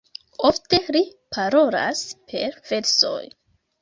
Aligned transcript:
Ofte 0.47 0.79
li 0.95 1.03
parolas 1.37 2.01
per 2.33 2.59
versoj. 2.71 3.23